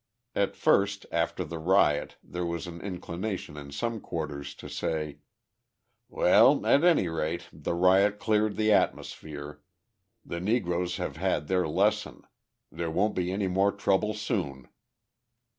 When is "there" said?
2.23-2.43, 12.71-12.89